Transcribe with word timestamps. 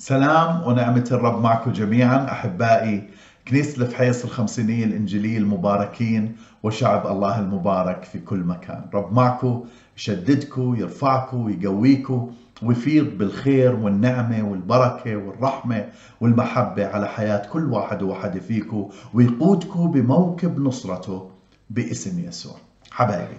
سلام 0.00 0.62
ونعمة 0.66 1.08
الرب 1.12 1.42
معكم 1.42 1.72
جميعا 1.72 2.30
أحبائي 2.30 3.08
كنيسة 3.48 3.82
الفحيص 3.82 4.24
الخمسينية 4.24 4.84
الإنجيلية 4.84 5.38
المباركين 5.38 6.36
وشعب 6.62 7.06
الله 7.06 7.38
المبارك 7.40 8.04
في 8.04 8.18
كل 8.18 8.38
مكان. 8.38 8.84
رب 8.94 9.12
معكم 9.12 9.64
يشددكم 9.96 10.76
يرفعكم 10.78 11.44
ويقويكم 11.44 12.30
ويفيض 12.62 13.18
بالخير 13.18 13.74
والنعمة 13.76 14.42
والبركة 14.42 15.16
والرحمة 15.16 15.88
والمحبة 16.20 16.86
على 16.86 17.08
حياة 17.08 17.46
كل 17.46 17.72
واحد 17.72 18.02
وواحدة 18.02 18.40
فيكم 18.40 18.88
ويقودكم 19.14 19.90
بموكب 19.90 20.60
نصرته 20.60 21.30
باسم 21.70 22.18
يسوع. 22.18 22.56
حبايبي 22.90 23.38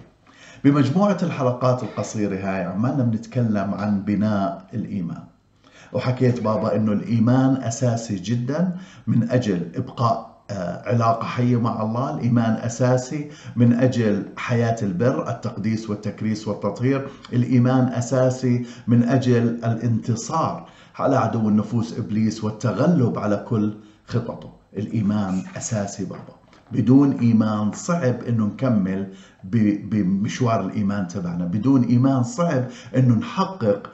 بمجموعة 0.64 1.18
الحلقات 1.22 1.82
القصيرة 1.82 2.36
هاي 2.36 2.64
عمالنا 2.64 3.02
بنتكلم 3.02 3.74
عن 3.74 4.02
بناء 4.02 4.66
الإيمان. 4.74 5.29
وحكيت 5.92 6.40
بابا 6.42 6.76
إنه 6.76 6.92
الإيمان 6.92 7.62
أساسي 7.62 8.16
جدا 8.16 8.76
من 9.06 9.30
أجل 9.30 9.72
إبقاء 9.76 10.30
آه، 10.50 10.88
علاقة 10.88 11.24
حية 11.24 11.56
مع 11.56 11.82
الله، 11.82 12.14
الإيمان 12.14 12.52
أساسي 12.52 13.30
من 13.56 13.72
أجل 13.72 14.24
حياة 14.36 14.76
البر، 14.82 15.30
التقديس 15.30 15.90
والتكريس 15.90 16.48
والتطهير، 16.48 17.08
الإيمان 17.32 17.88
أساسي 17.88 18.66
من 18.86 19.02
أجل 19.02 19.60
الانتصار 19.64 20.68
على 20.98 21.16
عدو 21.16 21.48
النفوس 21.48 21.98
إبليس 21.98 22.44
والتغلب 22.44 23.18
على 23.18 23.44
كل 23.48 23.74
خططه، 24.06 24.52
الإيمان 24.76 25.42
أساسي 25.56 26.04
بابا. 26.04 26.39
بدون 26.72 27.12
إيمان 27.12 27.72
صعب 27.72 28.22
إنه 28.28 28.46
نكمل 28.46 29.12
بمشوار 29.44 30.60
الإيمان 30.60 31.08
تبعنا. 31.08 31.44
بدون 31.44 31.84
إيمان 31.84 32.22
صعب 32.22 32.64
إنه 32.96 33.14
نحقق 33.14 33.90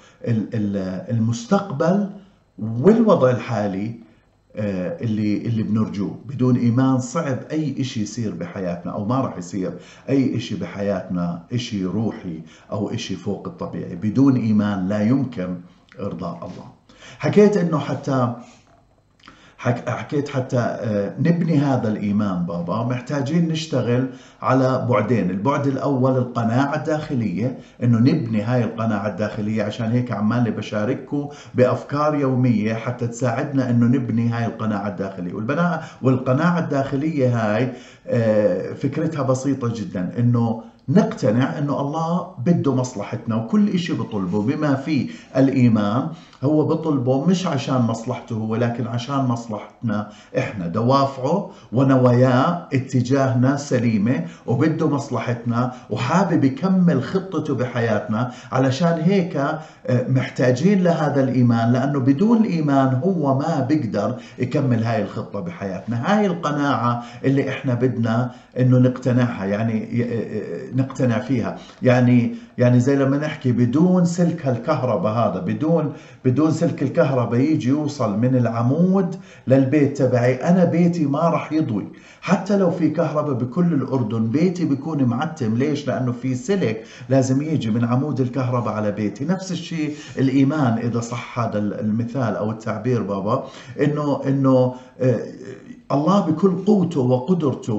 المستقبل 1.10 2.10
والوضع 2.58 3.30
الحالي 3.30 4.06
آه، 4.58 5.04
اللي 5.04 5.36
اللي 5.36 5.62
بنرجوه. 5.62 6.18
بدون 6.28 6.56
إيمان 6.56 6.98
صعب 6.98 7.38
أي 7.52 7.84
شيء 7.84 8.02
يصير 8.02 8.34
بحياتنا 8.34 8.92
أو 8.92 9.05
ما 9.05 9.20
راح 9.20 9.38
يصير. 9.38 9.72
أي 10.08 10.40
شيء 10.40 10.58
بحياتنا 10.58 11.42
شيء 11.56 11.84
روحي 11.86 12.40
أو 12.72 12.96
شيء 12.96 13.16
فوق 13.16 13.48
الطبيعي. 13.48 13.94
بدون 13.96 14.36
إيمان 14.36 14.88
لا 14.88 15.02
يمكن 15.02 15.56
إرضاء 16.00 16.36
الله. 16.36 16.68
حكيت 17.18 17.56
إنه 17.56 17.78
حتى 17.78 18.34
حكيت 19.58 20.28
حتى 20.28 20.58
آه، 20.58 21.14
نبني 21.18 21.58
هذا 21.58 21.88
الإيمان 21.88 22.46
بابا 22.46 22.82
محتاجين 22.84 23.48
نشتغل 23.48 24.08
على 24.42 24.86
بعدين. 24.90 25.30
البعد 25.30 25.66
الأول 25.66 26.16
القناعة 26.16 26.74
الداخلية 26.76 27.58
أنه 27.82 27.98
نبني 27.98 28.42
هاي 28.42 28.64
القناعة 28.64 29.08
الداخلية 29.08 29.62
عشان 29.62 29.86
هيك 29.90 30.12
عمالي 30.12 30.50
بشارككم 30.50 31.28
بأفكار 31.54 32.14
يومية 32.14 32.74
حتى 32.74 33.06
تساعدنا 33.06 33.70
أنه 33.70 33.86
نبني 33.86 34.28
هاي 34.28 34.46
القناعة 34.46 34.88
الداخلية. 34.88 35.34
والبناء 35.34 35.84
والقناعة 36.02 36.58
الداخلية 36.58 37.28
هاي 37.56 37.72
آه، 38.06 38.72
فكرتها 38.72 39.22
بسيطة 39.22 39.72
جدا 39.74 40.12
أنه 40.18 40.62
نقتنع 40.89 41.59
أنه 41.59 41.81
الله 41.81 42.27
بده 42.47 42.75
مصلحتنا 42.75 43.34
وكل 43.37 43.69
إشي 43.69 43.92
بطلبه. 43.92 44.42
بما 44.42 44.75
فيه 44.75 45.09
الإيمان 45.37 46.09
هو 46.45 46.67
بطلبه 46.67 47.25
مش 47.25 47.47
عشان 47.47 47.75
مصلحته 47.83 48.37
هو 48.37 48.56
لكن 48.56 48.87
عشان 48.87 49.17
مصلحتنا 49.17 50.09
إحنا. 50.39 50.67
دوافعه 50.67 51.51
ونواياه 51.73 52.69
اتجاهنا 52.73 53.57
سليمة 53.57 54.25
وبده 54.47 54.89
مصلحتنا 54.89 55.73
وحابب 55.91 56.45
يكمل 56.45 57.03
خطته 57.03 57.55
بحياتنا. 57.55 58.33
علشان 58.53 59.01
هيك 59.05 59.37
آه، 59.37 59.61
محتاجين 60.09 60.83
لهذا 60.83 61.23
الإيمان 61.25 61.73
لأنه 61.73 61.98
بدون 62.01 62.39
الإيمان 62.39 62.95
هو 63.05 63.39
ما 63.39 63.61
بيقدر 63.69 64.17
يكمل 64.39 64.84
هاي 64.84 65.03
الخطة 65.03 65.41
بحياتنا. 65.41 66.03
هاي 66.07 66.27
القناعة 66.27 67.03
اللي 67.25 67.48
إحنا 67.48 67.75
بدنا 67.75 68.31
إنه 68.59 68.79
نقتنعها. 68.79 69.45
يعني 69.45 70.02
آه، 70.02 70.05
آه، 70.05 70.76
نقتنع 70.77 71.19
فيها. 71.19 71.59
يعني 71.83 72.35
يعني 72.59 72.81
زي 72.81 72.97
لما 72.97 73.17
نحكي 73.19 73.53
بدون 73.53 74.05
سلك 74.05 74.48
الكهرباء 74.48 75.13
هذا 75.13 75.41
بدون 75.41 75.92
بدون 76.25 76.51
سلك 76.51 76.83
الكهرباء 76.83 77.41
يجي 77.41 77.69
يوصل 77.69 78.19
من 78.19 78.37
العمود 78.37 79.17
للبيت 79.47 79.98
تبعي. 79.98 80.35
أنا 80.35 80.64
بيتي 80.64 81.07
ما 81.07 81.19
راح 81.20 81.53
يضوي. 81.53 81.87
حتى 82.20 82.57
لو 82.59 82.70
في 82.70 82.91
كهرباء 82.91 83.35
بكل 83.35 83.73
الأردن 83.73 84.27
بيتي 84.31 84.64
بيكون 84.64 85.05
معتم. 85.05 85.55
ليش؟ 85.55 85.87
لأنه 85.87 86.13
في 86.13 86.35
سلك 86.35 86.85
لازم 87.08 87.43
يجي 87.43 87.70
من 87.70 87.85
عمود 87.85 88.20
الكهرباء 88.20 88.75
على 88.75 88.93
بيتي. 88.93 89.25
نفس 89.25 89.53
الشيء 89.53 89.95
الإيمان 90.19 90.79
إذا 90.79 91.01
صح 91.01 91.39
هذا 91.39 91.58
المثال 91.58 92.37
أو 92.37 92.51
التعبير 92.51 93.03
بابا 93.03 93.48
إنه 93.81 94.20
إنه 94.27 94.75
آه، 95.01 95.20
الله 95.92 96.20
بكل 96.20 96.64
قوته 96.67 97.01
وقدرته 97.01 97.73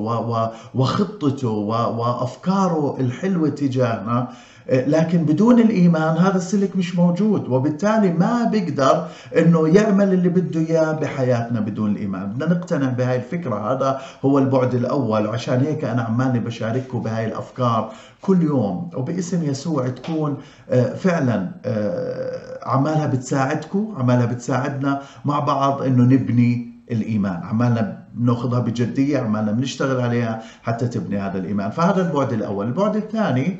وخطته 0.75 1.47
وأفكاره 1.47 2.95
الحلوة 2.99 3.49
تجاهنا. 3.49 4.27
لكن 4.69 5.23
بدون 5.25 5.59
الإيمان 5.59 6.17
هذا 6.17 6.37
السلك 6.37 6.75
مش 6.75 6.95
موجود 6.95 7.47
وبالتالي 7.47 8.13
ما 8.13 8.43
بيقدر 8.43 9.07
إنه 9.37 9.67
يعمل 9.67 10.13
اللي 10.13 10.29
بده 10.29 10.59
إياه 10.59 10.91
بحياتنا 10.91 11.59
بدون 11.59 11.91
الإيمان. 11.91 12.25
بدنا 12.25 12.53
نقتنع 12.53 12.89
بهاي 12.89 13.15
الفكرة. 13.15 13.71
هذا 13.73 14.01
هو 14.25 14.39
البعد 14.39 14.75
الأول 14.75 15.27
وعشان 15.27 15.61
هيك 15.61 15.83
أنا 15.83 16.01
عمالي 16.01 16.39
بشارككم 16.39 16.99
بهاي 17.01 17.25
الأفكار 17.25 17.91
كل 18.21 18.41
يوم. 18.43 18.89
وباسم 18.95 19.43
يسوع 19.43 19.87
تكون 19.89 20.37
آه، 20.69 20.93
فعلا 20.95 21.51
آه، 21.65 22.59
عمالها 22.69 23.07
بتساعدكم 23.07 23.93
عمالها 23.97 24.25
بتساعدنا 24.25 25.01
مع 25.25 25.39
بعض 25.39 25.81
إنه 25.81 26.03
نبني 26.03 26.73
الإيمان. 26.91 27.43
عمالنا 27.43 27.96
بناخذها 28.17 28.59
بجدية 28.59 29.19
عمالنا 29.19 29.51
بنشتغل 29.51 30.01
عليها 30.01 30.41
حتى 30.63 30.87
تبني 30.87 31.19
هذا 31.19 31.37
الإيمان. 31.37 31.69
فهذا 31.71 32.07
البعد 32.07 32.33
الأول. 32.33 32.67
البعد 32.67 32.95
الثاني 32.95 33.59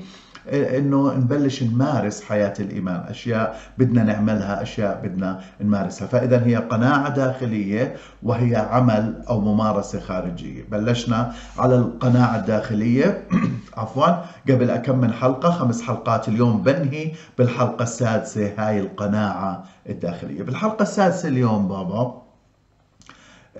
إنه 0.54 1.14
نبلش 1.14 1.64
نمارس 1.64 2.24
حياة 2.24 2.54
الإيمان، 2.60 3.04
أشياء 3.10 3.60
بدنا 3.78 4.04
نعملها، 4.04 4.62
أشياء 4.62 5.02
بدنا 5.04 5.42
نمارسها، 5.62 6.08
فإذا 6.08 6.46
هي 6.46 6.56
قناعة 6.56 7.10
داخلية 7.10 7.96
وهي 8.24 8.56
عمل 8.56 9.24
أو 9.30 9.40
ممارسة 9.40 10.00
خارجية، 10.00 10.64
بلشنا 10.72 11.34
على 11.58 11.76
القناعة 11.76 12.36
الداخلية. 12.36 13.28
عفوا 13.78 14.08
قبل 14.50 14.70
اكمل 14.70 15.14
حلقة 15.14 15.52
خمس 15.52 15.82
حلقات 15.82 16.28
اليوم 16.28 16.64
بنهي 16.64 17.12
بالحلقة 17.38 17.84
السادسة 17.84 18.54
هاي 18.58 18.80
القناعة 18.80 19.64
الداخلية، 19.90 20.44
بالحلقة 20.44 20.84
السادسة 20.84 21.30
اليوم 21.30 21.68
بابا 21.68 22.27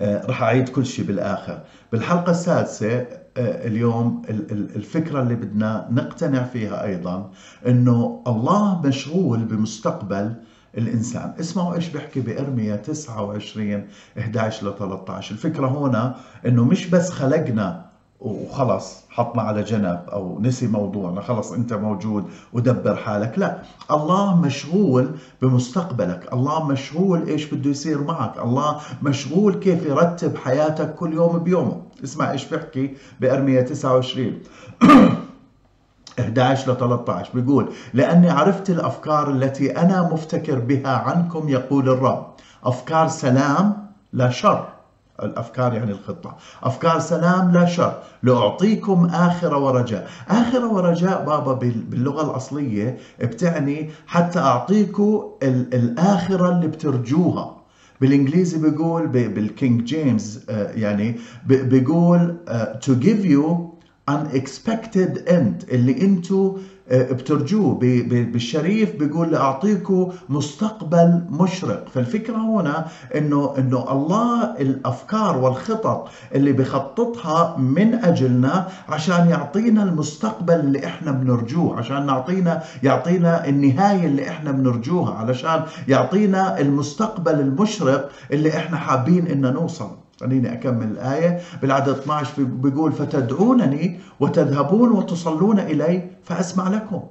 راح 0.00 0.42
أعيد 0.42 0.68
كل 0.68 0.86
شيء 0.86 1.04
بالآخر. 1.04 1.60
بالحلقة 1.92 2.30
السادسة 2.30 3.06
آه، 3.36 3.66
اليوم 3.66 4.22
الفكرة 4.76 5.22
اللي 5.22 5.34
بدنا 5.34 5.88
نقتنع 5.90 6.44
فيها 6.44 6.84
أيضا 6.84 7.30
إنه 7.66 8.22
الله 8.26 8.80
مشغول 8.86 9.38
بمستقبل 9.38 10.34
الإنسان. 10.78 11.34
اسمعوا 11.40 11.74
إيش 11.74 11.88
بيحكي 11.88 12.20
بارميا 12.20 12.76
29 12.76 13.86
11 14.18 14.68
ل 14.70 14.78
13 14.78 15.32
الفكرة 15.32 15.66
هنا 15.66 16.16
إنه 16.46 16.64
مش 16.64 16.86
بس 16.86 17.10
خلقنا 17.10 17.87
وخلص 18.20 19.04
حطنا 19.10 19.42
على 19.42 19.62
جنب 19.62 20.00
أو 20.12 20.38
نسي 20.40 20.66
موضوعنا 20.66 21.20
خلص 21.20 21.52
أنت 21.52 21.72
موجود 21.72 22.24
ودبر 22.52 22.96
حالك 22.96 23.38
لا. 23.38 23.58
الله 23.90 24.36
مشغول 24.40 25.10
بمستقبلك 25.42 26.32
الله 26.32 26.66
مشغول 26.66 27.28
إيش 27.28 27.54
بده 27.54 27.70
يصير 27.70 28.02
معك 28.02 28.38
الله 28.38 28.80
مشغول 29.02 29.54
كيف 29.54 29.86
يرتب 29.86 30.36
حياتك 30.36 30.94
كل 30.94 31.12
يوم 31.12 31.38
بيومه. 31.38 31.82
اسمع 32.04 32.30
إيش 32.30 32.44
بحكي 32.54 32.96
بارميا 33.20 33.62
29 33.62 34.32
11 36.20 36.72
ل 36.72 36.76
13 36.76 37.30
بيقول 37.34 37.68
لأني 37.94 38.30
عرفت 38.30 38.70
الأفكار 38.70 39.30
التي 39.30 39.76
أنا 39.78 40.02
مفتكر 40.12 40.58
بها 40.58 40.96
عنكم 40.96 41.48
يقول 41.48 41.88
الرب. 41.88 42.26
أفكار 42.64 43.08
سلام 43.08 43.86
لا 44.12 44.30
شر. 44.30 44.68
الأفكار 45.22 45.74
يعني 45.74 45.90
الخطة. 45.92 46.36
أفكار 46.62 46.98
سلام 47.00 47.52
لا 47.52 47.64
شر. 47.66 47.98
لأعطيكم 48.22 49.04
آخرة 49.06 49.58
ورجاء. 49.58 50.08
آخرة 50.28 50.72
ورجاء 50.72 51.24
بابا 51.24 51.52
باللغة 51.90 52.30
الأصلية 52.30 52.98
بتعني 53.20 53.90
حتى 54.06 54.38
أعطيكم 54.38 55.22
الآخرة 55.42 56.48
اللي 56.50 56.68
بترجوها. 56.68 57.56
بالإنجليزي 58.00 58.58
بيقول 58.58 59.06
بالكينج 59.06 59.84
جيمس 59.84 60.44
آه، 60.48 60.70
يعني 60.72 61.16
بيقول 61.46 62.36
آه، 62.48 62.78
to 62.84 62.92
give 63.04 63.24
you 63.24 63.44
unexpected 64.10 65.28
end 65.28 65.72
اللي 65.72 66.02
انتو 66.02 66.58
بترجوه 66.92 67.74
بالشريف 68.10 68.96
بيقول 68.96 69.30
لاعطيكم 69.32 70.12
مستقبل 70.28 71.22
مشرق. 71.30 71.84
فالفكرة 71.94 72.36
هنا 72.36 72.86
إنه 73.14 73.54
إنه 73.58 73.92
الله 73.92 74.44
الأفكار 74.60 75.38
والخطط 75.38 76.08
اللي 76.34 76.52
بخططها 76.52 77.56
من 77.58 77.94
أجلنا 77.94 78.68
عشان 78.88 79.28
يعطينا 79.30 79.82
المستقبل 79.82 80.54
اللي 80.54 80.86
إحنا 80.86 81.10
بنرجوه 81.12 81.76
عشان 81.78 82.06
نعطينا 82.06 82.62
يعطينا 82.82 83.48
النهاية 83.48 84.06
اللي 84.06 84.28
إحنا 84.28 84.52
بنرجوها 84.52 85.14
علشان 85.14 85.62
يعطينا 85.88 86.60
المستقبل 86.60 87.40
المشرق 87.40 88.10
اللي 88.32 88.56
إحنا 88.56 88.76
حابين 88.76 89.26
ان 89.26 89.52
نوصل. 89.52 89.90
خليني 90.20 90.52
أكمل 90.52 90.86
الآية. 90.86 91.40
بالعدد 91.62 91.88
12 91.88 92.44
بيقول 92.44 92.92
فتدعونني 92.92 94.00
وتذهبون 94.20 94.92
وتصلون 94.92 95.58
إلي 95.58 96.10
فأسمع 96.22 96.68
لكم. 96.68 97.02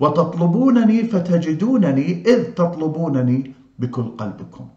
وتطلبونني 0.00 1.04
فتجدونني 1.04 2.22
إذ 2.26 2.44
تطلبونني 2.44 3.52
بكل 3.78 4.02
قلبكم. 4.02 4.68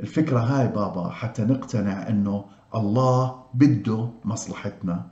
الفكرة 0.00 0.38
هاي 0.38 0.68
بابا 0.68 1.08
حتى 1.10 1.42
نقتنع 1.42 2.08
أنه 2.08 2.44
الله 2.74 3.34
بده 3.54 4.08
مصلحتنا. 4.24 5.06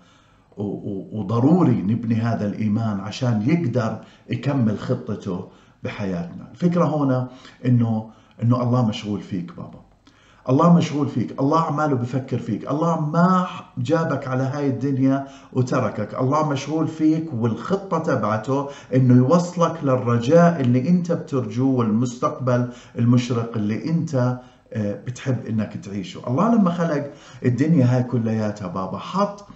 وضروري 1.12 1.82
نبني 1.82 2.14
هذا 2.14 2.46
الإيمان 2.46 3.00
عشان 3.00 3.42
يقدر 3.48 4.00
يكمل 4.30 4.78
خطته 4.78 5.48
بحياتنا. 5.82 6.50
الفكرة 6.50 6.84
هنا 6.96 7.28
أنه 7.66 8.10
أنه 8.42 8.62
الله 8.62 8.86
مشغول 8.88 9.20
فيك 9.20 9.56
بابا. 9.56 9.80
الله 10.48 10.72
مشغول 10.72 11.08
فيك 11.08 11.40
الله 11.40 11.60
عماله 11.60 11.94
بفكر 11.96 12.38
فيك 12.38 12.70
الله 12.70 13.00
ما 13.00 13.46
جابك 13.78 14.28
على 14.28 14.42
هاي 14.42 14.66
الدنيا 14.66 15.26
وتركك 15.52 16.14
الله 16.20 16.48
مشغول 16.48 16.88
فيك 16.88 17.26
والخطة 17.32 17.98
تبعته 17.98 18.68
إنه 18.94 19.14
يوصلك 19.16 19.84
للرجاء 19.84 20.60
اللي 20.60 20.88
أنت 20.88 21.12
بترجوه 21.12 21.74
والمستقبل 21.78 22.68
المشرق 22.98 23.56
اللي 23.56 23.84
أنت 23.90 24.38
آه، 24.72 24.94
بتحب 25.06 25.46
إنك 25.46 25.76
تعيشه. 25.76 26.20
الله 26.28 26.54
لما 26.54 26.70
خلق 26.70 27.10
الدنيا 27.44 27.96
هاي 27.96 28.02
كلياتها 28.02 28.68
بابا 28.68 28.98
حط 28.98 29.46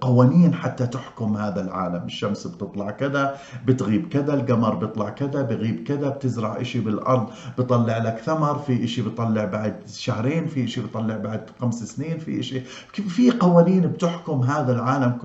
قوانين 0.00 0.54
حتى 0.54 0.86
تحكم 0.86 1.36
هذا 1.36 1.60
العالم. 1.60 2.04
الشمس 2.04 2.46
بتطلع 2.46 2.90
كذا 2.90 3.36
بتغيب 3.66 4.08
كذا 4.08 4.34
القمر 4.34 4.74
بيطلع 4.74 5.08
كذا 5.08 5.42
بغيب 5.42 5.84
كذا 5.84 6.08
بتزرع 6.08 6.60
إشي 6.60 6.80
بالأرض 6.80 7.26
بطلع 7.58 7.98
لك 7.98 8.18
ثمر 8.18 8.58
في 8.58 8.84
إشي 8.84 9.02
بيطلع 9.02 9.44
بعد 9.44 9.74
شهرين 9.86 10.46
في 10.46 10.64
إشي 10.64 10.80
بيطلع 10.80 11.16
بعد 11.16 11.40
خمس 11.60 11.84
سنين 11.84 12.18
في 12.18 12.40
إشي. 12.40 12.60
في 12.92 13.30
قوانين 13.30 13.80
بتحكم 13.80 14.40
هذا 14.40 14.72
العالم 14.72 15.18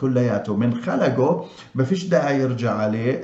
كلياته. 0.00 0.56
من 0.56 0.74
خلقه 0.74 1.44
ما 1.74 1.84
فيش 1.84 2.04
داعي 2.04 2.40
يرجع 2.40 2.74
عليه. 2.74 3.22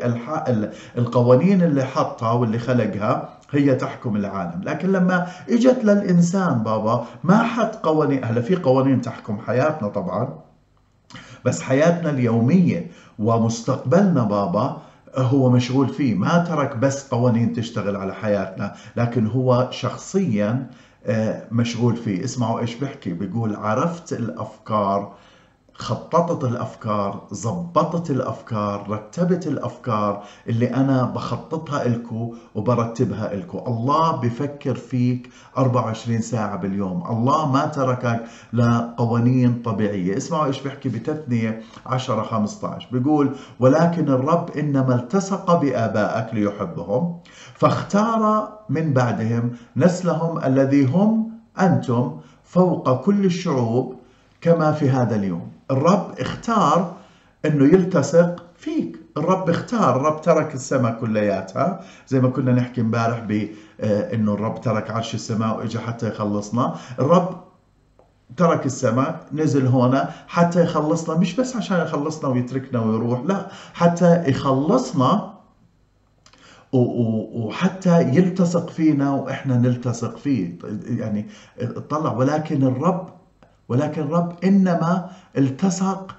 القوانين 0.98 1.62
اللي 1.62 1.84
حطها 1.84 2.32
واللي 2.32 2.58
خلقها 2.58 3.28
هي 3.50 3.74
تحكم 3.74 4.16
العالم. 4.16 4.60
لكن 4.62 4.92
لما 4.92 5.26
إجت 5.50 5.84
للإنسان 5.84 6.62
بابا 6.62 7.06
ما 7.24 7.42
حط 7.42 7.76
قوانين 7.76 8.24
هلا 8.24 8.40
في 8.40 8.56
قوانين 8.56 9.00
تحكم 9.00 9.38
حياتنا 9.38 9.88
طبعا. 9.88 10.43
بس 11.44 11.62
حياتنا 11.62 12.10
اليومية 12.10 12.90
ومستقبلنا 13.18 14.22
بابا 14.24 14.82
هو 15.16 15.50
مشغول 15.50 15.88
فيه. 15.88 16.14
ما 16.14 16.38
ترك 16.48 16.76
بس 16.76 17.08
قوانين 17.08 17.52
تشتغل 17.52 17.96
على 17.96 18.14
حياتنا 18.14 18.74
لكن 18.96 19.26
هو 19.26 19.68
شخصيا 19.70 20.66
آه، 21.06 21.42
مشغول 21.52 21.96
فيه. 21.96 22.24
اسمعوا 22.24 22.60
إيش 22.60 22.74
بحكي 22.74 23.12
بيقول 23.12 23.56
عرفت 23.56 24.12
الأفكار 24.12 25.14
خططت 25.74 26.44
الأفكار 26.44 27.22
زبطت 27.30 28.10
الأفكار 28.10 28.90
رتبت 28.90 29.46
الأفكار 29.46 30.22
اللي 30.48 30.74
أنا 30.74 31.02
بخططها 31.02 31.88
لكم 31.88 32.30
وبرتبها 32.54 33.34
لكم 33.34 33.58
الله 33.66 34.16
بفكر 34.16 34.74
فيك 34.74 35.30
24 35.58 36.20
ساعة 36.20 36.56
باليوم. 36.56 37.06
الله 37.10 37.52
ما 37.52 37.66
تركك 37.66 38.24
لقوانين 38.52 39.62
طبيعية. 39.64 40.16
اسمعوا 40.16 40.46
إيش 40.46 40.60
بيحكي 40.62 40.88
بتثنية 40.88 41.62
10 41.86 42.22
15 42.22 42.88
بيقول 42.92 43.30
ولكن 43.60 44.08
الرب 44.08 44.50
إنما 44.50 44.94
التصق 44.94 45.60
بآبائك 45.60 46.34
ليحبهم 46.34 47.16
فاختار 47.54 48.48
من 48.68 48.92
بعدهم 48.92 49.50
نسلهم 49.76 50.44
الذي 50.44 50.84
هم 50.84 51.30
أنتم 51.60 52.16
فوق 52.44 53.04
كل 53.04 53.24
الشعوب 53.24 53.94
كما 54.40 54.72
في 54.72 54.90
هذا 54.90 55.16
اليوم. 55.16 55.53
الرب 55.70 56.14
اختار 56.18 56.94
إنه 57.44 57.64
يلتصق 57.64 58.44
فيك. 58.56 58.96
الرب 59.16 59.50
اختار. 59.50 59.96
الرب 59.96 60.20
ترك 60.20 60.54
السماء 60.54 61.00
كلياتها. 61.00 61.80
زي 62.08 62.20
ما 62.20 62.28
كنا 62.28 62.52
نحكي 62.52 62.80
امبارح 62.80 63.18
ب 63.18 63.48
آه، 63.80 64.14
الرب 64.14 64.60
ترك 64.60 64.90
عرش 64.90 65.14
السماء 65.14 65.58
واجى 65.58 65.78
حتى 65.78 66.08
يخلصنا. 66.08 66.74
الرب 66.98 67.44
ترك 68.36 68.66
السماء 68.66 69.26
نزل 69.32 69.66
هنا 69.66 70.10
حتى 70.28 70.62
يخلصنا. 70.62 71.16
مش 71.18 71.36
بس 71.36 71.56
عشان 71.56 71.80
يخلصنا 71.80 72.28
ويتركنا 72.30 72.80
ويروح 72.80 73.20
لا 73.24 73.46
حتى 73.74 74.24
يخلصنا 74.30 75.34
وحتى 76.72 78.02
يلتصق 78.02 78.70
فينا 78.70 79.10
وإحنا 79.12 79.56
نلتصق 79.56 80.16
فيه. 80.16 80.58
يعني 80.88 81.26
طلع 81.90 82.12
ولكن 82.12 82.62
الرب 82.62 83.08
ولكن 83.68 84.02
الرب 84.02 84.44
إنما 84.44 85.10
التصق 85.38 86.16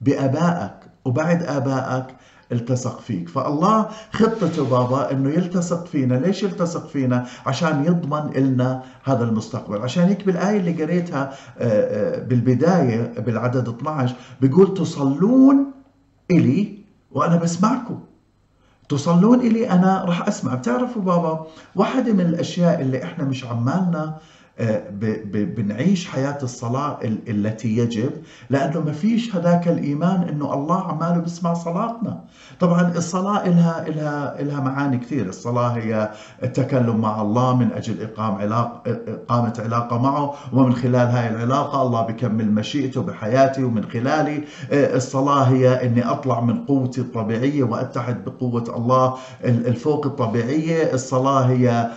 بآبائك 0.00 0.72
وبعد 1.04 1.42
آبائك 1.42 2.04
التصق 2.52 3.00
فيك. 3.00 3.28
فالله 3.28 3.88
خطته 4.12 4.64
بابا 4.64 5.10
إنه 5.12 5.30
يلتصق 5.30 5.86
فينا. 5.86 6.14
ليش 6.14 6.42
يلتصق 6.42 6.86
فينا؟ 6.88 7.26
عشان 7.46 7.84
يضمن 7.84 8.30
لنا 8.36 8.82
هذا 9.04 9.24
المستقبل. 9.24 9.82
عشان 9.82 10.04
هيك 10.04 10.26
بالآية 10.26 10.60
اللي 10.60 10.82
قريتها 10.84 11.32
آه، 11.58 12.16
آه، 12.16 12.18
بالبداية 12.22 13.12
بالعدد 13.18 13.68
12 13.68 14.14
بيقول 14.40 14.74
تصلون 14.74 15.70
إلي 16.30 16.78
وأنا 17.12 17.36
بسمعكم. 17.36 18.00
تصلون 18.88 19.40
إلي 19.40 19.70
أنا 19.70 20.04
راح 20.04 20.28
أسمع. 20.28 20.54
بتعرفوا 20.54 21.02
بابا 21.02 21.46
واحدة 21.74 22.12
من 22.12 22.20
الأشياء 22.20 22.80
اللي 22.80 23.02
إحنا 23.04 23.24
مش 23.24 23.44
عمالنا 23.44 24.16
بنعيش 25.32 26.08
حياة 26.08 26.38
الصلاة 26.42 26.98
التي 27.28 27.76
يجب 27.76 28.10
لأنه 28.50 28.80
ما 28.80 28.92
فيش 28.92 29.36
هذاك 29.36 29.68
الإيمان 29.68 30.22
أنه 30.22 30.54
الله 30.54 30.82
عماله 30.82 31.18
بيسمع 31.18 31.54
صلاتنا. 31.54 32.20
طبعا 32.60 32.92
الصلاة 32.96 33.46
إلها, 33.46 33.86
إلها, 33.88 34.40
إلها 34.40 34.60
معاني 34.60 34.98
كثير. 34.98 35.26
الصلاة 35.28 35.68
هي 35.68 36.10
التكلم 36.42 37.00
مع 37.00 37.22
الله 37.22 37.56
من 37.56 37.72
أجل 37.72 38.02
إقام 38.02 38.34
علاقة 38.34 38.82
إقامة 39.08 39.52
علاقة 39.58 39.98
معه 40.02 40.34
ومن 40.52 40.74
خلال 40.74 40.96
هاي 41.08 41.28
العلاقة 41.28 41.82
الله 41.82 42.02
بكمل 42.06 42.52
مشيئته 42.52 43.02
بحياتي 43.02 43.64
ومن 43.64 43.84
خلالي. 43.84 44.44
الصلاة 44.72 45.42
هي 45.42 45.86
أني 45.86 46.10
أطلع 46.10 46.40
من 46.40 46.64
قوتي 46.64 47.00
الطبيعية 47.00 47.62
وأتحد 47.62 48.24
بقوة 48.24 48.64
الله 48.76 49.14
الفوق 49.44 50.06
الطبيعية. 50.06 50.94
الصلاة 50.94 51.40
هي 51.40 51.90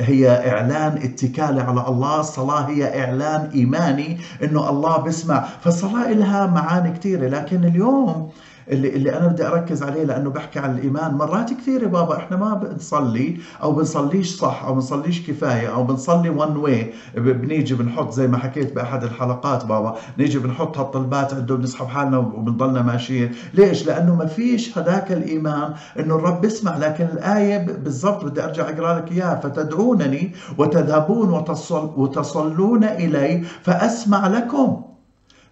هي 0.00 0.50
إعلان 0.52 0.96
اتكال 0.96 1.59
على 1.60 1.88
الله 1.88 2.20
الصلاة 2.20 2.60
هي 2.68 3.04
إعلان 3.04 3.50
إيماني 3.54 4.18
أنه 4.42 4.70
الله 4.70 4.96
بسمع 4.96 5.44
فالصلاة 5.60 6.12
لها 6.12 6.46
معاني 6.46 6.90
كثيرة 6.98 7.28
لكن 7.28 7.64
اليوم 7.64 8.30
اللي, 8.70 8.88
اللي 8.96 9.16
أنا 9.16 9.26
بدي 9.26 9.46
أركز 9.46 9.82
عليه 9.82 10.04
لأنه 10.04 10.30
بحكي 10.30 10.58
عن 10.58 10.74
الإيمان. 10.78 11.14
مرات 11.14 11.52
كثيرة 11.52 11.86
بابا 11.86 12.16
إحنا 12.16 12.36
ما 12.36 12.54
بنصلي 12.54 13.36
أو 13.62 13.72
بنصليش 13.72 14.36
صح 14.36 14.64
أو 14.64 14.74
بنصليش 14.74 15.26
كفاية 15.30 15.74
أو 15.74 15.84
بنصلي 15.84 16.30
ون 16.30 16.56
واي 16.56 16.92
بنيجي 17.14 17.74
بنحط 17.74 18.12
زي 18.12 18.26
ما 18.26 18.38
حكيت 18.38 18.72
بأحد 18.74 19.04
الحلقات 19.04 19.64
بابا 19.64 19.96
نيجي 20.18 20.38
بنحط 20.38 20.78
هالطلبات 20.78 21.34
عنده 21.34 21.54
بنسحب 21.54 21.86
حالنا 21.86 22.18
وبنضلنا 22.18 22.82
ماشيين. 22.82 23.32
ليش؟ 23.54 23.86
لأنه 23.86 24.14
ما 24.14 24.26
فيش 24.26 24.78
هذاك 24.78 25.12
الإيمان 25.12 25.74
إنه 25.98 26.16
الرب 26.16 26.40
بيسمع 26.40 26.76
لكن 26.76 27.04
الآية 27.04 27.58
بالضبط 27.66 28.24
بدي 28.24 28.44
أرجع 28.44 28.68
أقرأ 28.68 28.98
لك 28.98 29.12
إياها. 29.12 29.40
فتدعونني 29.42 30.32
وتذهبون 30.58 31.30
وتصل 31.30 31.92
وتصلون 31.96 32.84
إلي 32.84 33.42
فأسمع 33.62 34.26
لكم. 34.26 34.89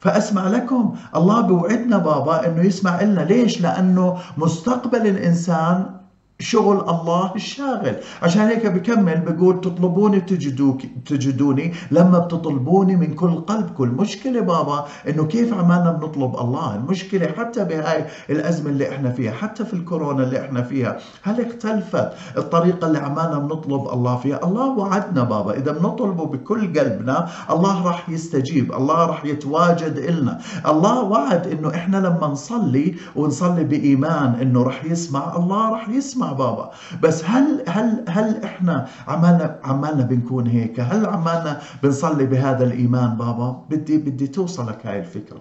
فأسمع 0.01 0.49
لكم 0.49 0.95
الله 1.17 1.41
بوعدنا 1.41 1.99
بابا 1.99 2.47
أنه 2.47 2.63
يسمع 2.63 3.03
لنا 3.03 3.21
ليش؟ 3.21 3.61
لأنه 3.61 4.19
مستقبل 4.37 5.07
الإنسان 5.07 5.98
شغل 6.41 6.81
الله 6.81 7.33
الشاغل. 7.37 7.97
عشان 8.23 8.43
هيك 8.43 8.67
بكمل 8.67 9.21
بقول 9.21 9.61
تطلبوني 9.61 10.21
تجدوك 10.21 10.83
تجدوني. 11.07 11.73
لما 11.91 12.19
بتطلبوني 12.19 12.97
من 12.97 13.15
كل 13.15 13.35
قلبكم 13.41 13.85
المشكلة 13.85 14.41
بابا 14.41 14.85
إنه 15.09 15.25
كيف 15.25 15.55
عمالنا 15.55 15.93
بنطلب 15.93 16.37
الله؟ 16.41 16.75
المشكلة 16.77 17.27
حتى 17.39 17.65
بهاي 17.65 18.05
الأزمة 18.31 18.71
اللي 18.71 18.89
إحنا 18.89 19.11
فيها 19.11 19.33
حتى 19.33 19.65
في 19.65 19.75
الكورونا 19.75 20.25
اللي 20.25 20.41
إحنا 20.41 20.63
فيها 20.63 20.99
هل 21.23 21.47
اختلفت 21.47 22.13
الطريقة 22.37 22.87
اللي 22.87 22.99
عمالنا 22.99 23.39
بنطلب 23.39 23.89
الله 23.93 24.17
فيها؟ 24.17 24.41
الله 24.45 24.79
وعدنا 24.79 25.23
بابا. 25.25 25.57
إذا 25.57 25.73
بنطلبه 25.73 26.27
بكل 26.27 26.79
قلبنا 26.79 27.29
الله 27.51 27.87
راح 27.87 28.11
يستجيب 28.11 28.73
الله 28.73 29.07
راح 29.07 29.25
يتواجد 29.25 29.97
إلنا. 29.97 30.39
الله 30.69 31.03
وعد 31.03 31.47
إنه 31.47 31.69
إحنا 31.75 31.97
لما 31.97 32.27
نصلي 32.27 32.95
ونصلي 33.17 33.65
بإيمان 33.65 34.35
إنه 34.43 34.63
راح 34.63 34.85
يسمع 34.85 35.37
الله 35.37 35.71
راح 35.71 35.89
يسمع. 35.89 36.28
بابا. 36.33 36.71
بس 37.03 37.25
هل 37.25 37.65
هل 37.69 38.05
هل 38.09 38.45
إحنا 38.45 38.89
عمالنا 39.09 39.59
عمالنا 39.65 40.03
بنكون 40.05 40.47
هيك؟ 40.47 40.81
هل 40.81 41.07
عمالنا 41.07 41.61
بنصلي 41.83 42.27
بهذا 42.27 42.65
الإيمان 42.65 43.17
بابا؟ 43.17 43.63
بدي 43.71 43.99
بدي 43.99 44.27
توصلك 44.27 44.87
هاي 44.87 44.99
الفكرة. 44.99 45.41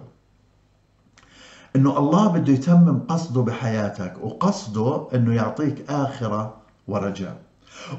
إنه 1.76 1.98
الله 1.98 2.28
بده 2.28 2.52
يتمم 2.52 3.00
قصده 3.08 3.40
بحياتك 3.42 4.14
وقصده 4.22 5.08
إنه 5.14 5.34
يعطيك 5.34 5.90
آخرة 5.90 6.54
ورجاء. 6.88 7.36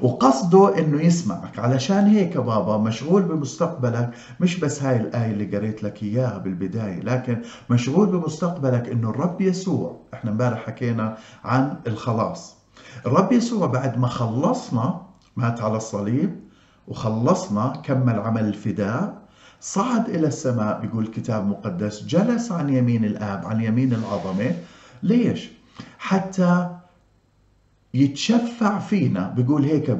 وقصده 0.02 0.78
إنه 0.78 1.02
يسمعك. 1.02 1.58
علشان 1.58 2.06
هيك 2.06 2.36
بابا 2.36 2.76
مشغول 2.76 3.22
بمستقبلك. 3.22 4.10
مش 4.40 4.60
بس 4.60 4.82
هاي 4.82 4.96
الآية 4.96 5.30
اللي 5.30 5.56
قريت 5.56 5.82
لك 5.82 6.02
إياها 6.02 6.38
بالبداية 6.38 7.00
لكن 7.00 7.42
مشغول 7.70 8.06
بمستقبلك 8.06 8.88
إنه 8.88 9.10
الرب 9.10 9.40
يسوع 9.40 10.00
إحنا 10.14 10.30
امبارح 10.30 10.66
حكينا 10.66 11.16
عن 11.44 11.76
الخلاص. 11.86 12.59
الرب 13.06 13.32
يسوع 13.32 13.66
بعد 13.66 13.98
ما 13.98 14.08
خلصنا 14.08 15.00
مات 15.36 15.60
على 15.62 15.76
الصليب 15.76 16.40
وخلصنا 16.88 17.82
كمل 17.84 18.18
عمل 18.18 18.44
الفداء 18.44 19.20
صعد 19.60 20.08
إلى 20.08 20.26
السماء 20.26 20.80
بيقول 20.80 21.04
الكتاب 21.04 21.42
المقدس 21.42 22.02
جلس 22.02 22.52
عن 22.52 22.68
يمين 22.68 23.04
الآب 23.04 23.46
عن 23.46 23.60
يمين 23.60 23.92
العظمة 23.92 24.54
ليش؟ 25.02 25.50
حتى 25.98 26.70
يتشفع 27.94 28.78
فينا. 28.78 29.34
بيقول 29.36 29.64
هيك 29.64 29.90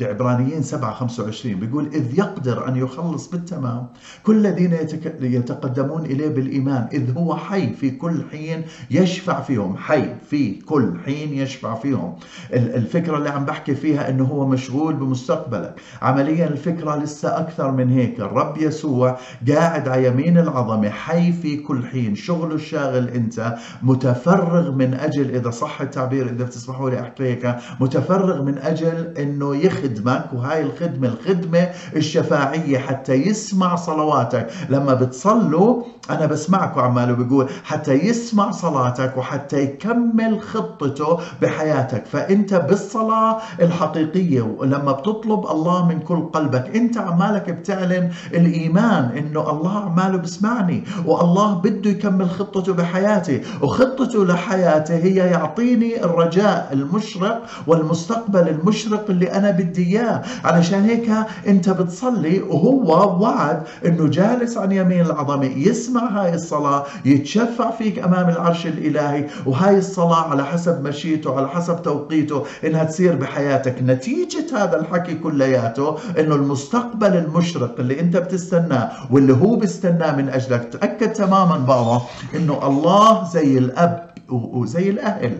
بعبرانيين 0.00 0.62
7 0.62 0.94
25 0.94 1.54
بيقول 1.60 1.86
إذ 1.86 2.18
يقدر 2.18 2.68
أن 2.68 2.76
يخلص 2.76 3.30
بالتمام. 3.30 3.86
كل 4.22 4.36
الذين 4.46 4.72
يتقدمون 5.20 6.04
إليه 6.04 6.28
بالإيمان 6.28 6.88
إذ 6.92 7.16
هو 7.18 7.36
حي 7.36 7.72
في 7.72 7.90
كل 7.90 8.22
حين 8.30 8.62
يشفع 8.90 9.40
فيهم. 9.40 9.76
حي 9.76 10.14
في 10.30 10.54
كل 10.54 10.92
حين 11.04 11.32
يشفع 11.32 11.74
فيهم. 11.74 12.14
الفكرة 12.52 13.16
اللي 13.18 13.28
عم 13.30 13.44
بحكي 13.44 13.74
فيها 13.74 14.10
أنه 14.10 14.24
هو 14.24 14.46
مشغول 14.46 14.94
بمستقبلك. 14.94 15.80
عمليا 16.02 16.46
الفكرة 16.48 16.96
لسه 16.96 17.38
أكثر 17.38 17.72
من 17.72 17.90
هيك. 17.90 18.20
الرب 18.20 18.58
يسوع 18.58 19.18
قاعد 19.48 19.88
على 19.88 20.06
يمين 20.06 20.38
العظمة 20.38 20.90
حي 20.90 21.32
في 21.32 21.56
كل 21.56 21.86
حين. 21.86 22.14
شغله 22.14 22.54
الشاغل 22.54 23.08
أنت 23.08 23.56
متفرغ 23.82 24.70
من 24.72 24.94
أجل 24.94 25.34
إذا 25.34 25.50
صح 25.50 25.80
التعبير 25.80 26.30
إذا 26.30 26.44
بتسمحوا 26.44 26.87
أحكي 26.94 27.22
هيك 27.24 27.56
متفرغ 27.80 28.42
من 28.42 28.58
أجل 28.58 29.14
أنه 29.18 29.56
يخدمك 29.56 30.24
وهاي 30.32 30.62
الخدمة 30.62 31.08
الخدمة 31.08 31.68
الشفاعية 31.96 32.78
حتى 32.78 33.12
يسمع 33.14 33.76
صلواتك. 33.76 34.46
لما 34.68 34.94
بتصلوا 34.94 35.82
أنا 36.10 36.26
بسمعكم 36.26 36.80
عماله 36.80 37.12
بيقول 37.12 37.48
حتى 37.64 37.92
يسمع 37.92 38.50
صلاتك 38.50 39.16
وحتى 39.16 39.58
يكمل 39.62 40.40
خطته 40.40 41.18
بحياتك. 41.42 42.06
فأنت 42.06 42.54
بالصلاة 42.54 43.38
الحقيقية 43.60 44.42
ولما 44.42 44.92
بتطلب 44.92 45.46
الله 45.50 45.88
من 45.88 46.00
كل 46.00 46.20
قلبك 46.22 46.76
أنت 46.76 46.98
عمالك 46.98 47.50
بتعلن 47.50 48.10
الإيمان 48.34 49.04
إنه 49.04 49.50
الله 49.50 49.78
عماله 49.78 50.16
بسمعني 50.18 50.84
والله 51.06 51.54
بده 51.54 51.90
يكمل 51.90 52.30
خطته 52.30 52.72
بحياتي 52.74 53.42
وخطته 53.62 54.24
لحياتي 54.24 54.92
هي 54.94 55.14
يعطيني 55.16 56.04
الرجاء 56.04 56.68
المشرق 56.78 57.42
والمستقبل 57.66 58.48
المشرق 58.48 59.04
اللي 59.10 59.32
أنا 59.32 59.50
بدي 59.50 59.86
إياه. 59.86 60.22
علشان 60.44 60.84
هيك 60.84 61.10
أنت 61.46 61.70
بتصلي 61.70 62.40
وهو 62.40 63.22
وعد 63.22 63.62
إنه 63.86 64.08
جالس 64.08 64.56
عن 64.58 64.72
يمين 64.72 65.00
العظمة 65.00 65.44
يسمع 65.44 66.04
هاي 66.08 66.34
الصلاة 66.34 66.84
يتشفع 67.04 67.70
فيك 67.70 67.98
أمام 67.98 68.28
العرش 68.28 68.66
الإلهي 68.66 69.26
وهاي 69.46 69.78
الصلاة 69.78 70.30
على 70.30 70.44
حسب 70.44 70.84
مشيته 70.88 71.36
على 71.36 71.48
حسب 71.48 71.82
توقيته 71.82 72.42
إنها 72.64 72.84
تصير 72.84 73.16
بحياتك. 73.16 73.82
نتيجة 73.82 74.46
هذا 74.64 74.80
الحكي 74.80 75.14
كلياته 75.14 75.96
إنه 76.18 76.34
المستقبل 76.34 77.16
المشرق 77.16 77.74
اللي 77.80 78.00
أنت 78.00 78.16
بتستناه 78.16 78.90
واللي 79.10 79.32
هو 79.32 79.56
بيستناه 79.56 80.16
من 80.16 80.28
أجلك 80.28 80.68
تأكد 80.72 81.12
تماما 81.12 81.56
بابا 81.58 82.02
إنه 82.36 82.66
الله 82.66 83.28
زي 83.32 83.58
الأب 83.58 84.08
وزي 84.30 84.90
الأهل. 84.90 85.38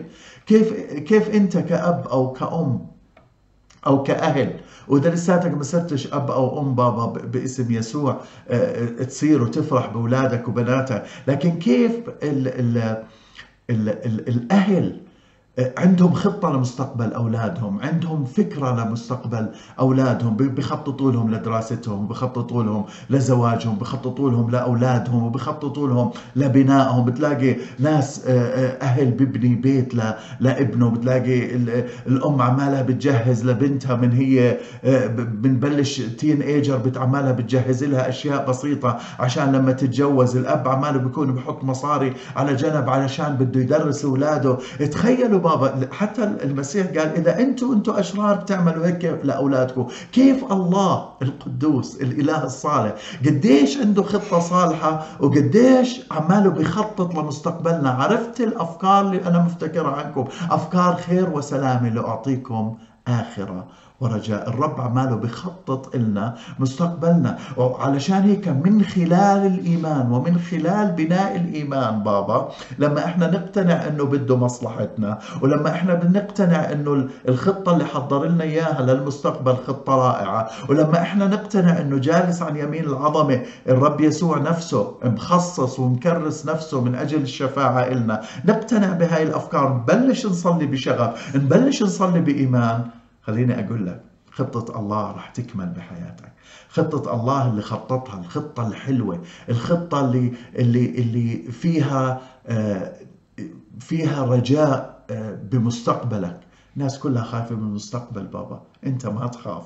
كيف 0.49 0.73
كيف 0.99 1.29
أنت 1.29 1.57
كأب 1.57 2.07
أو 2.07 2.33
كأم 2.33 2.87
أو 3.87 4.03
كأهل؟ 4.03 4.59
وإذا 4.87 5.09
لساتك 5.09 5.53
ما 5.53 5.63
صرتش 5.63 6.13
أب 6.13 6.31
أو 6.31 6.61
أم 6.61 6.75
بابا 6.75 7.05
باسم 7.05 7.71
يسوع 7.71 8.21
تصير 9.07 9.43
وتفرح 9.43 9.87
بأولادك 9.87 10.47
وبناتك. 10.47 11.03
لكن 11.27 11.59
كيف 11.59 11.91
ال 12.23 12.47
ال 12.47 12.77
ال 13.69 13.89
ال 13.89 14.27
الأهل 14.29 15.01
عندهم 15.57 16.13
خطة 16.13 16.49
لمستقبل 16.51 17.13
أولادهم 17.13 17.79
عندهم 17.79 18.25
فكرة 18.25 18.71
لمستقبل 18.83 19.49
أولادهم 19.79 20.35
بيخططوا 20.35 21.11
لهم 21.11 21.31
لدراستهم 21.31 22.07
بيخططوا 22.07 22.63
لهم 22.63 22.85
لزواجهم 23.09 23.77
بيخططوا 23.77 24.29
لهم 24.29 24.49
لأولادهم 24.49 25.23
وبيخططوا 25.23 25.87
لهم 25.87 26.11
لبنائهم. 26.35 27.05
بتلاقي 27.05 27.55
ناس 27.79 28.21
أهل 28.27 29.11
ببني 29.11 29.55
بيت 29.55 29.93
لابنه. 30.39 30.89
بتلاقي 30.89 31.55
الأم 32.07 32.41
عمالها 32.41 32.81
بتجهز 32.81 33.45
لبنتها 33.45 33.95
من 33.95 34.11
هي 34.11 34.57
بنبلش 35.17 36.01
تين 36.01 36.41
ايجر 36.41 36.77
بتعمالها 36.77 37.31
بتجهز 37.31 37.83
لها 37.83 38.09
أشياء 38.09 38.49
بسيطة 38.49 38.97
عشان 39.19 39.51
لما 39.51 39.71
تتجوز 39.71 40.37
الأب 40.37 40.67
عماله 40.67 40.97
بيكون 40.99 41.33
بحط 41.33 41.63
مصاري 41.63 42.13
على 42.35 42.55
جنب 42.55 42.89
علشان 42.89 43.35
بده 43.35 43.59
يدرس 43.61 44.05
أولاده. 44.05 44.57
تخيلوا 44.91 45.38
بابا 45.39 45.87
حتى 45.91 46.23
المسيح 46.23 46.87
قال 46.87 47.15
إذا 47.15 47.39
أنتم 47.39 47.71
أنتم 47.71 47.91
أشرار 47.93 48.35
بتعملوا 48.35 48.85
هيك 48.85 49.19
لأولادكم. 49.23 49.87
كيف 50.11 50.51
الله 50.51 51.09
القدوس 51.21 52.01
الإله 52.01 52.43
الصالح؟ 52.43 52.93
قديش 53.25 53.77
عنده 53.77 54.03
خطة 54.03 54.39
صالحة 54.39 55.05
وقديش 55.19 56.01
عماله 56.11 56.49
بيخطط 56.49 57.15
لمستقبلنا. 57.15 57.89
عرفت 57.89 58.41
الأفكار 58.41 59.01
اللي 59.05 59.25
أنا 59.25 59.39
مفتكرها 59.39 59.91
عنكم. 59.91 60.25
أفكار 60.51 60.95
خير 60.95 61.29
وسلامة 61.29 61.89
لأعطيكم 61.89 62.77
آخرة. 63.07 63.67
ورجاء. 64.01 64.49
الرب 64.49 64.81
عماله 64.81 65.15
بخطط 65.15 65.95
لنا 65.95 66.35
مستقبلنا. 66.59 67.37
وعلشان 67.57 68.21
هيك 68.21 68.47
من 68.47 68.83
خلال 68.83 69.45
الإيمان 69.45 70.11
ومن 70.11 70.39
خلال 70.39 70.91
بناء 70.91 71.35
الإيمان 71.35 72.03
بابا 72.03 72.49
لما 72.79 73.05
إحنا 73.05 73.31
نقتنع 73.31 73.87
إنه 73.87 74.03
بده 74.03 74.37
مصلحتنا 74.37 75.19
ولما 75.41 75.69
إحنا 75.69 75.93
بنقتنع 75.93 76.71
إنه 76.71 77.07
الخطة 77.27 77.73
اللي 77.73 77.85
حضر 77.85 78.25
لنا 78.25 78.43
إياها 78.43 78.81
للمستقبل 78.81 79.55
خطة 79.67 79.95
رائعة 79.95 80.49
ولما 80.69 81.01
إحنا 81.01 81.27
نقتنع 81.27 81.79
إنه 81.79 81.97
جالس 81.97 82.41
عن 82.41 82.57
يمين 82.57 82.83
العظمة 82.83 83.41
الرب 83.69 84.01
يسوع 84.01 84.37
نفسه 84.37 84.93
مخصص 85.03 85.79
ومكرس 85.79 86.45
نفسه 86.45 86.81
من 86.81 86.95
أجل 86.95 87.21
الشفاعة 87.21 87.89
لنا 87.89 88.21
نقتنع 88.45 88.93
بهاي 88.93 89.23
الأفكار. 89.23 89.73
نبلش 89.73 90.25
نصلي 90.25 90.65
بشغف 90.65 91.35
نبلش 91.35 91.83
نصلي 91.83 92.19
بإيمان. 92.19 92.81
خليني 93.21 93.65
أقول 93.65 93.85
لك 93.87 94.01
خطة 94.31 94.79
الله 94.79 95.11
رح 95.11 95.29
تكمل 95.29 95.65
بحياتك. 95.69 96.31
خطة 96.69 97.13
الله 97.15 97.47
اللي 97.49 97.61
خططها 97.61 98.19
الخطة 98.19 98.67
الحلوة 98.67 99.21
الخطة 99.49 100.05
اللي 100.05 100.33
اللي 100.55 100.85
اللي 100.85 101.51
فيها 101.51 102.21
فيها 103.79 104.25
رجاء 104.25 105.05
بمستقبلك. 105.51 106.39
الناس 106.77 106.99
كلها 106.99 107.23
خايفة 107.23 107.55
من 107.55 107.63
المستقبل 107.63 108.25
بابا 108.27 108.61
أنت 108.85 109.05
ما 109.05 109.27
تخاف. 109.27 109.63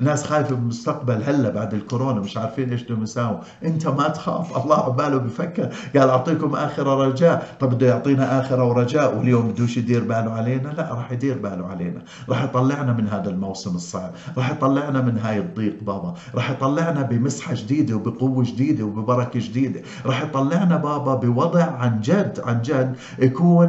الناس 0.00 0.24
خايفة 0.24 0.56
من 0.56 0.62
المستقبل 0.62 1.22
هلا 1.22 1.50
بعد 1.50 1.74
الكورونا 1.74 2.20
مش 2.20 2.36
عارفين 2.36 2.70
إيش 2.72 2.82
بدهم 2.82 3.02
يساووا. 3.02 3.38
أنت 3.64 3.86
ما 3.86 4.08
تخاف 4.08 4.64
الله 4.64 4.76
عباله 4.76 5.16
بفكر. 5.16 5.68
قال 5.96 6.08
أعطيكم 6.08 6.54
اخرة 6.54 6.94
رجاء. 7.08 7.56
طب 7.60 7.70
بده 7.74 7.86
يعطينا 7.86 8.40
اخرة 8.40 8.64
ورجاء 8.64 9.18
واليوم 9.18 9.48
بدوش 9.48 9.76
يدير 9.76 10.04
باله 10.04 10.32
علينا؟ 10.32 10.68
لا 10.68 10.94
راح 10.94 11.12
يدير 11.12 11.38
باله 11.38 11.66
علينا. 11.66 12.02
راح 12.28 12.42
يطلعنا 12.42 12.92
من 12.92 13.08
هذا 13.08 13.30
الموسم 13.30 13.74
الصعب. 13.74 14.10
راح 14.36 14.50
يطلعنا 14.50 15.00
من 15.00 15.18
هاي 15.18 15.38
الضيق 15.38 15.82
بابا. 15.82 16.14
راح 16.34 16.50
يطلعنا 16.50 17.02
بمسحة 17.02 17.54
جديدة 17.54 17.94
وبقوة 17.96 18.44
جديدة 18.44 18.84
وببركة 18.84 19.40
جديدة. 19.40 19.80
راح 20.06 20.22
يطلعنا 20.22 20.76
بابا 20.76 21.14
بوضع 21.14 21.64
عن 21.64 22.00
جد 22.00 22.40
عن 22.46 22.62
جد 22.62 22.96
يكون 23.18 23.68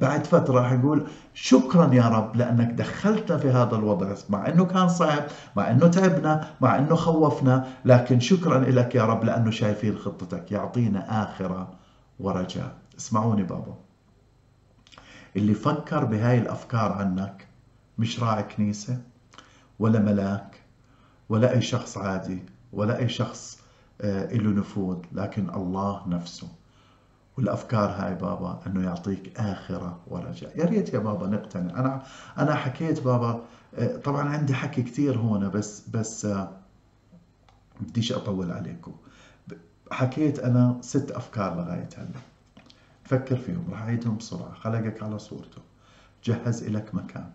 بعد 0.00 0.26
فترة 0.26 0.60
راح 0.60 0.72
نقول 0.72 1.04
شكرا 1.34 1.94
يا 1.94 2.08
رب 2.08 2.36
لأنك 2.36 2.70
دخلتنا 2.72 3.38
في 3.38 3.50
هذا 3.50 3.76
الوضع 3.76 4.14
مع 4.30 4.48
أنه 4.48 4.64
كان 4.64 4.88
صعب 4.88 5.22
مع 5.56 5.70
أنه 5.70 5.86
تعبنا 5.88 6.48
مع 6.60 6.78
أنه 6.78 6.94
خوفنا 6.94 7.68
لكن 7.84 8.20
شكرا 8.20 8.58
لك 8.58 8.94
يا 8.94 9.04
رب 9.04 9.24
لأنه 9.24 9.50
شايفين 9.50 9.98
خطتك 9.98 10.52
يعطينا 10.52 11.22
آخرة 11.22 11.74
ورجاء. 12.20 12.72
اسمعوني 12.98 13.42
بابا. 13.42 13.74
اللي 15.36 15.54
فكر 15.54 16.04
بهاي 16.04 16.38
الأفكار 16.38 16.92
عنك 16.92 17.46
مش 17.98 18.20
راعي 18.20 18.42
كنيسة 18.42 18.98
ولا 19.78 19.98
ملاك 19.98 20.60
ولا 21.28 21.52
أي 21.52 21.62
شخص 21.62 21.98
عادي 21.98 22.42
ولا 22.72 22.98
أي 22.98 23.08
شخص 23.08 23.58
آه، 24.00 24.34
له 24.34 24.50
نفوذ 24.50 24.98
لكن 25.12 25.50
الله 25.50 26.02
نفسه. 26.08 26.48
والأفكار 27.38 27.90
هاي 27.90 28.14
بابا 28.14 28.60
إنه 28.66 28.84
يعطيك 28.84 29.40
آخرة 29.40 30.00
ورجاء 30.06 30.58
يا 30.58 30.64
ريت 30.64 30.94
يا 30.94 30.98
بابا 30.98 31.26
نقتنع. 31.26 31.80
أنا 31.80 32.02
أنا 32.38 32.54
حكيت 32.54 33.02
بابا 33.02 33.44
آه، 33.74 33.96
طبعا 33.96 34.28
عندي 34.28 34.54
حكي 34.54 34.82
كثير 34.82 35.18
هون 35.18 35.48
بس 35.48 35.88
بس 35.88 36.24
آه، 36.24 36.50
بديش 37.80 38.12
أطول 38.12 38.50
عليكم. 38.52 38.92
حكيت 39.90 40.38
أنا 40.38 40.78
ست 40.80 41.10
أفكار 41.10 41.56
لغاية 41.56 41.88
هلا. 41.96 42.20
فكر 43.04 43.36
فيهم 43.36 43.64
راح 43.70 43.82
أعيدهم 43.82 44.16
بسرعة. 44.16 44.54
خلقك 44.54 45.02
على 45.02 45.18
صورته. 45.18 45.62
جهز 46.24 46.64
لك 46.64 46.94
مكان. 46.94 47.30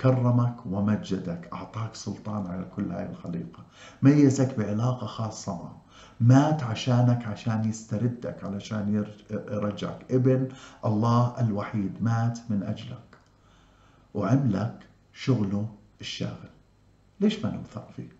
كرمك 0.00 0.66
ومجدك. 0.66 1.48
أعطاك 1.52 1.94
سلطان 1.94 2.46
على 2.46 2.64
كل 2.76 2.92
هاي 2.92 3.06
الخليقة. 3.10 3.62
ميزك 4.02 4.58
بعلاقة 4.58 5.06
خاصة 5.06 5.54
معه. 5.54 5.82
مات 6.20 6.62
عشانك 6.62 7.26
عشان 7.26 7.68
يستردك 7.68 8.44
علشان 8.44 9.04
يرجعك. 9.30 9.98
ابن 10.10 10.48
الله 10.84 11.40
الوحيد 11.40 12.02
مات 12.02 12.38
من 12.50 12.62
أجلك. 12.62 13.18
وعملك 14.14 14.78
شغله 15.12 15.68
الشاغل. 16.00 16.50
ليش 17.20 17.44
ما 17.44 17.50
نوثق 17.50 17.90
فيه 17.96 18.17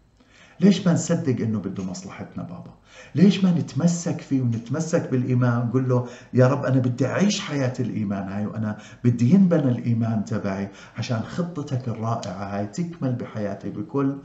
ليش 0.61 0.87
ما 0.87 0.93
نصدق 0.93 1.41
إنه 1.45 1.59
بده 1.59 1.85
مصلحتنا 1.85 2.43
بابا؟ 2.43 2.75
ليش 3.15 3.45
ما 3.45 3.51
نتمسك 3.51 4.21
فيه 4.21 4.41
ونتمسك 4.41 5.11
بالإيمان؟ 5.11 5.67
نقول 5.67 5.89
له 5.89 6.07
يا 6.35 6.47
رب 6.47 6.65
أنا 6.65 6.79
بدي 6.81 7.07
أعيش 7.07 7.41
حياة 7.41 7.73
الإيمان 7.81 8.29
هاي 8.29 8.47
وأنا 8.47 8.79
بدي 9.05 9.31
ينبنى 9.35 9.71
الإيمان 9.71 10.25
تبعي 10.25 10.69
عشان 10.99 11.21
خطتك 11.21 11.89
الرائعة 11.89 12.57
هاي 12.57 12.67
تكمل 12.67 13.13
بحياتي 13.13 13.71
بكل 13.71 14.17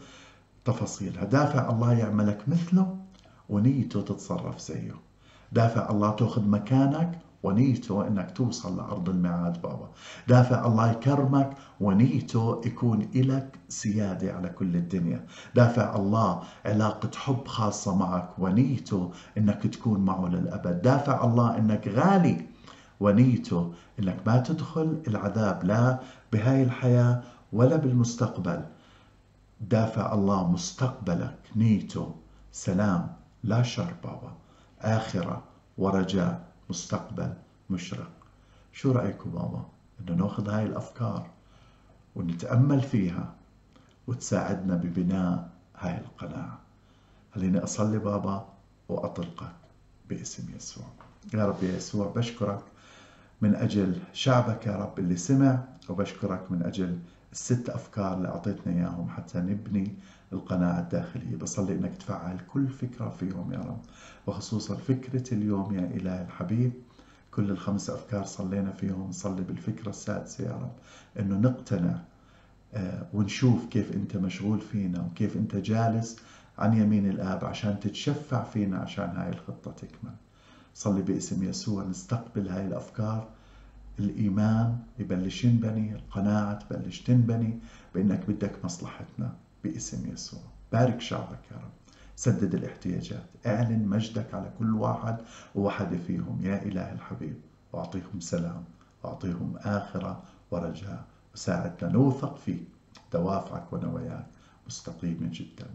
تفاصيلها. 0.66 1.24
دافع 1.24 1.70
الله 1.70 1.94
يعملك 1.94 2.50
مثله 2.50 2.98
ونيته 3.50 4.02
تتصرف 4.02 4.60
زيه. 4.60 4.96
دافع 5.52 5.90
الله 5.90 6.12
تأخذ 6.12 6.48
مكانك 6.48 7.20
ونيته 7.44 8.08
إنك 8.08 8.32
توصل 8.32 8.78
لأرض 8.78 9.10
الميعاد 9.10 9.62
بابا. 9.62 9.90
دافع 10.28 10.68
الله 10.68 10.92
يكرمك 10.92 11.58
ونيته 11.80 12.62
يكون 12.66 13.02
إلك 13.16 13.60
سيادة 13.70 14.34
على 14.34 14.50
كل 14.50 14.76
الدنيا. 14.76 15.26
دافع 15.56 15.96
الله 15.96 16.44
علاقة 16.66 17.10
حب 17.16 17.48
خاصة 17.48 17.96
معك 17.96 18.30
ونيته 18.40 19.12
إنك 19.38 19.68
تكون 19.68 20.00
معه 20.00 20.28
للأبد. 20.28 20.82
دافع 20.82 21.26
الله 21.26 21.58
إنك 21.58 21.88
غالي 21.88 22.46
ونيته 23.00 23.74
إنك 24.00 24.18
ما 24.26 24.38
تدخل 24.38 25.04
العذاب 25.08 25.64
لا 25.64 26.00
بهاي 26.34 26.64
الحياة 26.64 27.22
ولا 27.54 27.76
بالمستقبل. 27.76 28.62
دافع 29.62 30.14
الله 30.14 30.52
مستقبلك 30.52 31.38
نيته 31.56 32.16
سلام 32.52 33.08
لا 33.44 33.62
شر 33.62 33.94
بابا. 34.04 34.32
آخرة 34.82 35.44
ورجاء. 35.78 36.53
مستقبل 36.74 37.34
مشرق. 37.70 38.12
شو 38.74 38.92
رأيكم 38.92 39.30
بابا؟ 39.30 39.66
إنه 40.00 40.16
ناخذ 40.16 40.50
هاي 40.50 40.66
الأفكار 40.66 41.30
ونتأمل 42.16 42.82
فيها 42.82 43.34
وتساعدنا 44.08 44.76
ببناء 44.76 45.50
هاي 45.78 45.98
القناعة. 45.98 46.60
خليني 47.36 47.64
أصلي 47.64 48.00
بابا 48.00 48.48
وأطلقك 48.90 49.52
باسم 50.10 50.56
يسوع. 50.56 50.86
يا 51.34 51.46
رب 51.46 51.64
يا 51.64 51.76
يسوع 51.78 52.14
بشكرك 52.16 52.64
من 53.44 53.56
أجل 53.56 54.00
شعبك 54.14 54.68
يا 54.68 54.76
رب 54.76 55.00
اللي 55.00 55.16
سمع 55.18 55.60
وبشكرك 55.90 56.52
من 56.52 56.64
أجل 56.64 57.00
الست 57.32 57.70
أفكار 57.70 58.18
اللي 58.18 58.28
أعطيتنا 58.28 58.74
إياهم 58.74 59.10
حتى 59.10 59.40
نبني 59.40 59.96
القناعة 60.34 60.80
الداخلية. 60.80 61.36
بصلي 61.36 61.74
إنك 61.74 61.98
تفعل 61.98 62.38
كل 62.54 62.68
فكرة 62.68 63.10
فيهم 63.10 63.54
يا 63.54 63.60
رب 63.60 63.82
وخصوصا 64.28 64.76
فكرة 64.76 65.34
اليوم 65.34 65.74
يا 65.76 65.86
إله 65.96 66.22
الحبيب. 66.22 66.72
كل 67.32 67.50
الخمس 67.52 67.90
أفكار 67.90 68.24
صلينا 68.26 68.72
فيهم 68.72 69.10
نصلي 69.10 69.42
بالفكرة 69.42 69.90
السادسة 69.90 70.44
يا 70.44 70.52
رب 70.52 70.72
إنه 71.20 71.36
نقتنع 71.36 71.96
آه، 72.74 73.06
ونشوف 73.14 73.66
كيف 73.66 73.92
أنت 73.92 74.18
مشغول 74.18 74.60
فينا 74.60 75.02
وكيف 75.12 75.38
أنت 75.38 75.56
جالس 75.56 76.18
عن 76.58 76.78
يمين 76.82 77.10
الآب 77.10 77.46
عشان 77.46 77.80
تتشفع 77.80 78.44
فينا 78.44 78.78
عشان 78.78 79.10
هاي 79.18 79.30
الخطة 79.30 79.72
تكمل. 79.72 80.14
صلي 80.76 81.02
باسم 81.02 81.44
يسوع 81.44 81.84
نستقبل 81.84 82.48
هاي 82.50 82.66
الأفكار 82.68 83.28
الإيمان 84.00 84.80
يبلش 85.00 85.44
ينبني 85.44 85.96
القناعة 85.96 86.54
تبلش 86.54 87.02
تنبني 87.02 87.60
بأنك 87.96 88.26
بدك 88.28 88.66
مصلحتنا 88.66 89.36
باسم 89.64 90.14
يسوع. 90.14 90.40
بارك 90.72 91.02
شعبك 91.02 91.40
يا 91.52 91.58
رب. 91.58 91.72
سدد 92.16 92.56
الاحتياجات. 92.56 93.26
اعلن 93.46 93.88
مجدك 93.88 94.34
على 94.34 94.52
كل 94.60 94.76
واحد 94.76 95.18
وواحدة 95.56 95.98
فيهم. 95.98 96.40
يا 96.44 96.64
إله 96.64 96.92
الحبيب 96.92 97.36
واعطيهم 97.74 98.20
سلام 98.20 98.64
واعطيهم 99.04 99.54
آخرة 99.58 100.24
ورجاء. 100.52 101.06
وساعدنا 101.36 101.92
نوثق 101.92 102.38
فيك 102.38 102.64
دوافعك 103.14 103.74
ونواياك 103.74 104.26
مستقيمة 104.68 105.30
جدا 105.32 105.68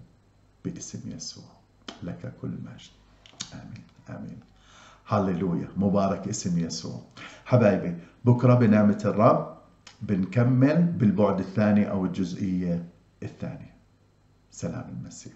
باسم 0.64 1.10
يسوع. 1.10 1.44
لك 2.02 2.32
كل 2.42 2.48
مجد. 2.48 2.90
آمين. 3.54 3.84
آمين. 4.18 4.40
هللويا. 5.06 5.68
مبارك 5.76 6.28
اسم 6.28 6.58
يسوع. 6.58 7.02
حبايبي 7.48 7.96
بكرة 8.24 8.54
بنعمة 8.54 9.02
الرب 9.04 9.58
بنكمل 10.02 10.82
بالبعد 10.82 11.38
الثاني 11.38 11.90
أو 11.90 12.04
الجزئية 12.04 12.84
الثانية. 13.22 13.74
سلام 14.50 14.84
المسيح. 14.88 15.32